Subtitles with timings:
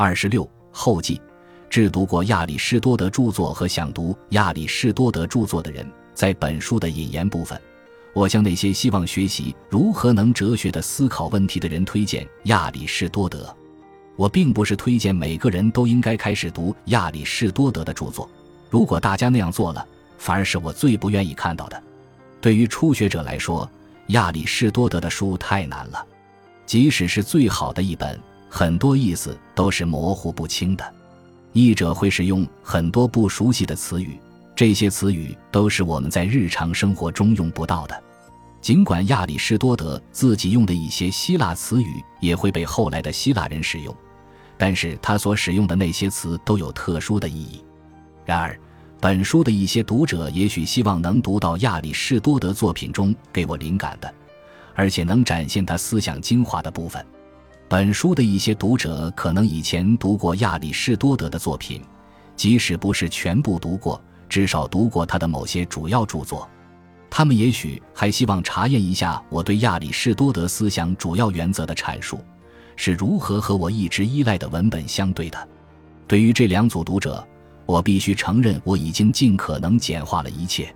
[0.00, 1.20] 二十六后记，
[1.68, 7.60] 致读过亚里士多德著作和想读亚里士多德著作的人，在本书的引言部分，
[8.12, 13.52] 我向那些希望学习如何能哲学的思考问题的人推荐亚里士多德。
[14.14, 18.30] 我并不是推荐每个人都应该开始读亚里士多德的著作，
[18.70, 19.84] 如果大家那样做了，
[20.16, 21.82] 反而是我最不愿意看到的。
[22.40, 23.68] 对于初学者来说，
[24.10, 26.06] 亚里士多德的书太难了，
[26.66, 28.16] 即使是最好的一本。
[28.48, 30.94] 很多意思都是模糊不清的，
[31.52, 34.18] 译者会使用很多不熟悉的词语，
[34.56, 38.02] 这些词语都是我们在日常生活中用不到的。
[38.60, 43.94] 尽管亚里士多德自己用的一些希腊词语也会被后来的希腊人使用，
[44.56, 47.62] 但是他所使用的那些词都有特殊的意义。
[48.24, 48.58] 然而，
[49.00, 54.12] 本书的一些读者也许希望能读到亚里士多德作品中给我灵感的，
[54.74, 57.04] 而且能展现他思想精华的部分。
[57.68, 61.82] 本书的一些读者可能以前读过亚里士多德的作品，
[62.34, 66.48] 即使不是全部读过，至少读过他的某些主要著作。
[67.10, 72.20] 他们也许还希望查验一下我对亚里士多德思想主要原则的阐述
[72.74, 75.48] 是如何和我一直依赖的文本相对的。
[76.06, 77.22] 对于这两组读者，
[77.66, 80.74] 我必须承认，我已经尽可能简化了一切。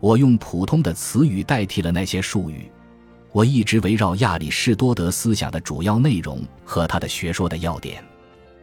[0.00, 2.68] 我用普通的词语代替了那些术语。
[3.34, 8.00] 我一直围绕亚里士多德思想的主要内容和他的学说的要点，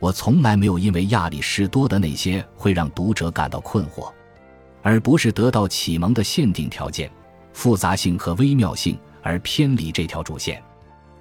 [0.00, 4.10] 我从来没有因为亚里士多德那些会让读者感到困惑，
[4.80, 7.10] 而不是得到启蒙的限定条件、
[7.52, 10.62] 复杂性和微妙性而偏离这条主线。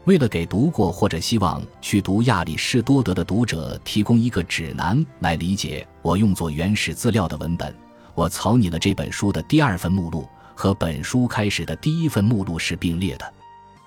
[0.05, 7.75] 为了给读过或者希望去读亚里士多德的读者提供一个指南来理解我用作原始资料的文本，
[8.15, 10.25] 我草拟了这本书的第二份目录。
[10.55, 13.33] 和本书开始的第一份目录是并列的，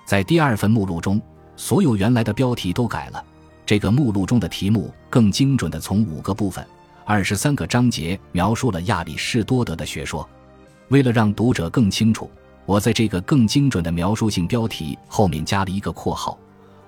[0.05, 1.21] 在第二份目录中，
[1.55, 3.23] 所有原来的标题都改了。
[3.65, 6.65] 这个目录中的题目更精准地从五个部分、
[7.03, 10.27] 二十三个章节描述了亚里士多德的学说。
[10.89, 12.31] 为了让读者更清楚，
[12.65, 16.37] 我在这个更精准的描述性标题后面加了一个括号，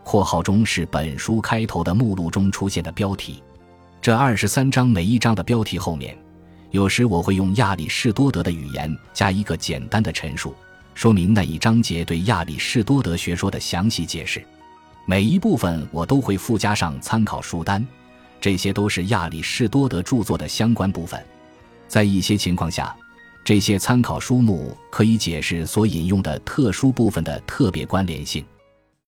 [0.05, 3.43] 括号中是本书开头的目录中出现的标题。
[4.01, 6.17] 这二十三章每一章的标题后面。
[6.71, 10.55] 有时我会用亚里士多德的语言加一个简单的陈述，
[10.93, 14.43] 说明那一章节对亚里士多德学说的详细解释。
[15.05, 17.85] 每一部分我都会附加上参考书单，
[18.39, 21.19] 这些都是亚里士多德著作的相关部分。
[21.87, 22.95] 在一些情况下，
[23.43, 28.45] 这些参考书目可以解释所引用的特殊部分的特别关联性。